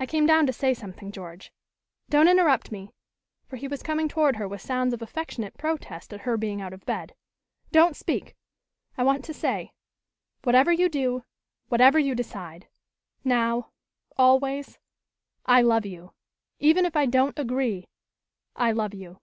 [0.00, 1.52] I came down to say something, George.
[2.08, 2.90] Don't interrupt me"
[3.46, 6.72] for he was coming toward her with sounds of affectionate protest at her being out
[6.72, 7.14] of bed.
[7.70, 8.34] "Don't speak!
[8.98, 9.72] I want to say
[10.42, 11.22] whatever you do,
[11.68, 12.66] whatever you decide
[13.22, 13.70] now
[14.18, 14.80] always
[15.46, 16.12] I love you.
[16.58, 17.86] Even if I don't agree,
[18.56, 19.20] I love you."